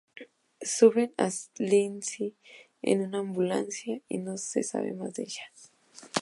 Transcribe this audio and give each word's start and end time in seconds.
Suben 0.75 1.11
a 1.25 1.27
Lindsey 1.59 2.33
en 2.81 3.01
una 3.01 3.19
ambulancia 3.19 4.01
y 4.09 4.17
no 4.17 4.35
se 4.39 4.63
sabe 4.63 4.93
más 4.93 5.13
de 5.13 5.21
ella. 5.25 5.43